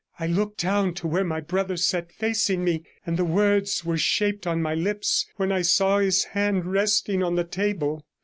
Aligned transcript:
I 0.19 0.25
looked 0.25 0.57
down 0.59 0.95
to 0.95 1.05
where 1.07 1.23
my 1.23 1.41
brother 1.41 1.77
sat 1.77 2.11
facing 2.11 2.63
me, 2.63 2.81
and 3.05 3.17
the 3.17 3.23
words 3.23 3.85
were 3.85 3.99
shaped 3.99 4.47
on 4.47 4.59
my 4.59 4.73
lips, 4.73 5.27
when 5.37 5.51
I 5.51 5.61
saw 5.61 5.99
his 5.99 6.23
hand 6.23 6.65
resting 6.65 7.21
on 7.21 7.35
the 7.35 7.43
table. 7.43 8.03